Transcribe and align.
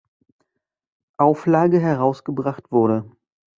Auflage 1.17 1.79
herausgebracht 1.79 2.71
wurde. 2.71 3.05